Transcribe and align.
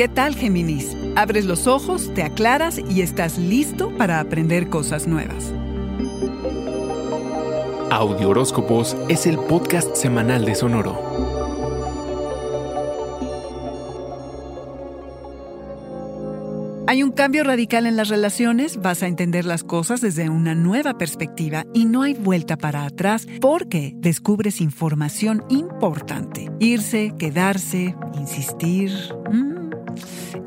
¿Qué 0.00 0.08
tal, 0.08 0.34
Géminis? 0.34 0.96
Abres 1.14 1.44
los 1.44 1.66
ojos, 1.66 2.10
te 2.14 2.22
aclaras 2.22 2.78
y 2.78 3.02
estás 3.02 3.36
listo 3.36 3.90
para 3.98 4.18
aprender 4.18 4.70
cosas 4.70 5.06
nuevas. 5.06 5.52
Audio 7.90 8.30
Horóscopos 8.30 8.96
es 9.10 9.26
el 9.26 9.36
podcast 9.36 9.94
semanal 9.94 10.46
de 10.46 10.54
Sonoro. 10.54 11.39
Hay 16.90 17.04
un 17.04 17.12
cambio 17.12 17.44
radical 17.44 17.86
en 17.86 17.94
las 17.94 18.08
relaciones, 18.08 18.78
vas 18.78 19.04
a 19.04 19.06
entender 19.06 19.44
las 19.44 19.62
cosas 19.62 20.00
desde 20.00 20.28
una 20.28 20.56
nueva 20.56 20.98
perspectiva 20.98 21.64
y 21.72 21.84
no 21.84 22.02
hay 22.02 22.14
vuelta 22.14 22.56
para 22.56 22.84
atrás 22.84 23.28
porque 23.40 23.92
descubres 23.94 24.60
información 24.60 25.44
importante. 25.50 26.50
Irse, 26.58 27.14
quedarse, 27.16 27.94
insistir. 28.14 28.90
mm, 29.30 29.70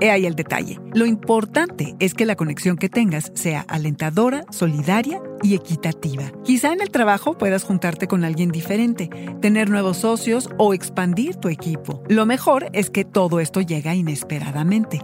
He 0.00 0.10
ahí 0.10 0.24
el 0.24 0.34
detalle. 0.34 0.78
Lo 0.94 1.04
importante 1.04 1.94
es 1.98 2.14
que 2.14 2.24
la 2.24 2.36
conexión 2.36 2.78
que 2.78 2.88
tengas 2.88 3.30
sea 3.34 3.66
alentadora, 3.68 4.46
solidaria 4.50 5.20
y 5.42 5.54
equitativa. 5.54 6.32
Quizá 6.44 6.72
en 6.72 6.80
el 6.80 6.90
trabajo 6.90 7.36
puedas 7.36 7.64
juntarte 7.64 8.06
con 8.06 8.24
alguien 8.24 8.50
diferente, 8.50 9.10
tener 9.40 9.70
nuevos 9.70 9.98
socios 9.98 10.48
o 10.58 10.74
expandir 10.74 11.36
tu 11.36 11.48
equipo. 11.48 12.02
Lo 12.08 12.26
mejor 12.26 12.68
es 12.72 12.90
que 12.90 13.04
todo 13.04 13.40
esto 13.40 13.60
llega 13.60 13.94
inesperadamente. 13.94 15.00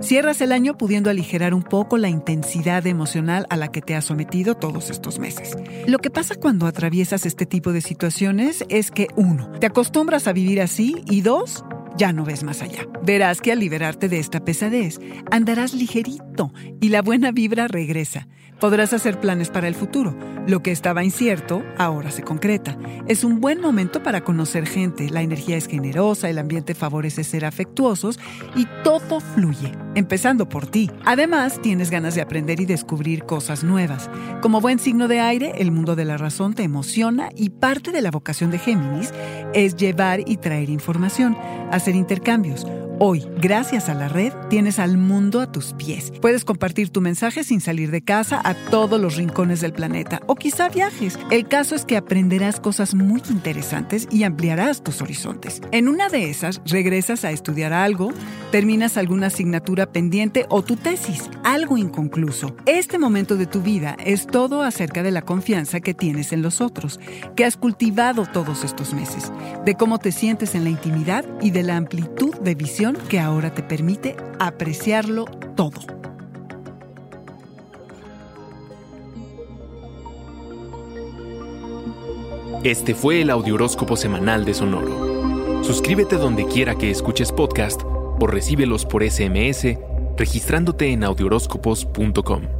Cierras 0.00 0.40
el 0.40 0.52
año 0.52 0.76
pudiendo 0.76 1.10
aligerar 1.10 1.54
un 1.54 1.62
poco 1.62 1.98
la 1.98 2.08
intensidad 2.08 2.86
emocional 2.86 3.46
a 3.50 3.56
la 3.56 3.68
que 3.68 3.82
te 3.82 3.94
has 3.94 4.04
sometido 4.04 4.54
todos 4.54 4.90
estos 4.90 5.18
meses. 5.18 5.56
Lo 5.86 5.98
que 5.98 6.10
pasa 6.10 6.34
cuando 6.34 6.66
atraviesas 6.66 7.26
este 7.26 7.46
tipo 7.46 7.72
de 7.72 7.80
situaciones 7.80 8.64
es 8.68 8.90
que, 8.90 9.08
uno, 9.16 9.50
te 9.60 9.66
acostumbras 9.66 10.26
a 10.26 10.32
vivir 10.32 10.60
así 10.60 11.02
y 11.08 11.20
dos, 11.20 11.64
ya 12.00 12.14
no 12.14 12.24
ves 12.24 12.44
más 12.44 12.62
allá. 12.62 12.86
Verás 13.02 13.42
que 13.42 13.52
al 13.52 13.58
liberarte 13.58 14.08
de 14.08 14.20
esta 14.20 14.42
pesadez, 14.42 14.98
andarás 15.30 15.74
ligerito 15.74 16.50
y 16.80 16.88
la 16.88 17.02
buena 17.02 17.30
vibra 17.30 17.68
regresa. 17.68 18.26
Podrás 18.58 18.92
hacer 18.92 19.20
planes 19.20 19.48
para 19.48 19.68
el 19.68 19.74
futuro. 19.74 20.14
Lo 20.46 20.62
que 20.62 20.70
estaba 20.70 21.02
incierto 21.02 21.62
ahora 21.78 22.10
se 22.10 22.22
concreta. 22.22 22.76
Es 23.06 23.24
un 23.24 23.40
buen 23.40 23.60
momento 23.60 24.02
para 24.02 24.22
conocer 24.22 24.66
gente. 24.66 25.08
La 25.08 25.22
energía 25.22 25.56
es 25.56 25.66
generosa, 25.66 26.28
el 26.28 26.38
ambiente 26.38 26.74
favorece 26.74 27.24
ser 27.24 27.46
afectuosos 27.46 28.18
y 28.54 28.66
todo 28.84 29.20
fluye, 29.20 29.72
empezando 29.94 30.48
por 30.48 30.66
ti. 30.66 30.90
Además, 31.06 31.60
tienes 31.62 31.90
ganas 31.90 32.14
de 32.14 32.20
aprender 32.20 32.60
y 32.60 32.66
descubrir 32.66 33.24
cosas 33.24 33.64
nuevas. 33.64 34.10
Como 34.42 34.60
buen 34.60 34.78
signo 34.78 35.08
de 35.08 35.20
aire, 35.20 35.52
el 35.56 35.70
mundo 35.70 35.96
de 35.96 36.04
la 36.04 36.18
razón 36.18 36.54
te 36.54 36.62
emociona 36.62 37.30
y 37.34 37.50
parte 37.50 37.92
de 37.92 38.02
la 38.02 38.10
vocación 38.10 38.50
de 38.50 38.58
Géminis 38.58 39.12
es 39.54 39.76
llevar 39.76 40.20
y 40.26 40.36
traer 40.36 40.68
información, 40.68 41.36
hacer 41.70 41.89
intercambios. 41.94 42.66
Hoy, 43.02 43.26
gracias 43.40 43.88
a 43.88 43.94
la 43.94 44.10
red, 44.10 44.30
tienes 44.50 44.78
al 44.78 44.98
mundo 44.98 45.40
a 45.40 45.50
tus 45.50 45.72
pies. 45.72 46.12
Puedes 46.20 46.44
compartir 46.44 46.90
tu 46.90 47.00
mensaje 47.00 47.44
sin 47.44 47.62
salir 47.62 47.90
de 47.90 48.02
casa 48.02 48.42
a 48.44 48.52
todos 48.52 49.00
los 49.00 49.16
rincones 49.16 49.62
del 49.62 49.72
planeta 49.72 50.20
o 50.26 50.34
quizá 50.34 50.68
viajes. 50.68 51.18
El 51.30 51.48
caso 51.48 51.74
es 51.74 51.86
que 51.86 51.96
aprenderás 51.96 52.60
cosas 52.60 52.94
muy 52.94 53.22
interesantes 53.30 54.06
y 54.10 54.24
ampliarás 54.24 54.84
tus 54.84 55.00
horizontes. 55.00 55.62
En 55.72 55.88
una 55.88 56.10
de 56.10 56.28
esas, 56.28 56.60
regresas 56.66 57.24
a 57.24 57.30
estudiar 57.30 57.72
algo, 57.72 58.12
terminas 58.52 58.98
alguna 58.98 59.28
asignatura 59.28 59.90
pendiente 59.90 60.44
o 60.50 60.62
tu 60.62 60.76
tesis, 60.76 61.30
algo 61.42 61.78
inconcluso. 61.78 62.54
Este 62.66 62.98
momento 62.98 63.38
de 63.38 63.46
tu 63.46 63.62
vida 63.62 63.96
es 64.04 64.26
todo 64.26 64.60
acerca 64.60 65.02
de 65.02 65.10
la 65.10 65.22
confianza 65.22 65.80
que 65.80 65.94
tienes 65.94 66.34
en 66.34 66.42
los 66.42 66.60
otros, 66.60 67.00
que 67.34 67.46
has 67.46 67.56
cultivado 67.56 68.26
todos 68.26 68.62
estos 68.62 68.92
meses, 68.92 69.32
de 69.64 69.74
cómo 69.74 69.96
te 69.96 70.12
sientes 70.12 70.54
en 70.54 70.64
la 70.64 70.70
intimidad 70.70 71.24
y 71.40 71.50
de 71.50 71.62
la 71.62 71.78
amplitud 71.78 72.34
de 72.40 72.54
visión 72.54 72.89
que 72.96 73.18
ahora 73.20 73.52
te 73.54 73.62
permite 73.62 74.16
apreciarlo 74.38 75.24
todo. 75.56 75.80
Este 82.62 82.94
fue 82.94 83.22
el 83.22 83.30
Audiohoróscopo 83.30 83.96
semanal 83.96 84.44
de 84.44 84.54
Sonoro. 84.54 85.64
Suscríbete 85.64 86.16
donde 86.16 86.46
quiera 86.46 86.74
que 86.74 86.90
escuches 86.90 87.32
podcast 87.32 87.80
o 87.84 88.26
recíbelos 88.26 88.84
por 88.84 89.02
SMS 89.02 89.78
registrándote 90.16 90.92
en 90.92 91.04
audiohoróscopos.com. 91.04 92.59